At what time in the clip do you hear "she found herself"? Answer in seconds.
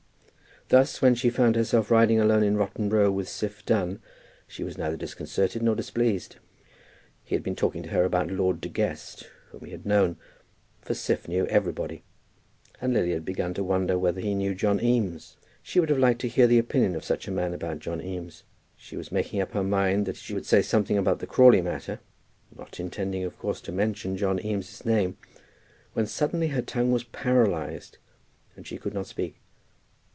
1.15-1.91